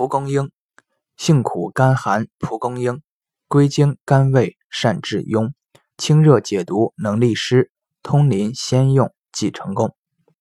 [0.00, 0.50] 蒲公英，
[1.18, 3.02] 性苦甘寒，蒲公英。
[3.46, 5.52] 归经肝胃，善治痈，
[5.98, 7.70] 清热解毒，能利湿，
[8.02, 9.94] 通淋先用即成功。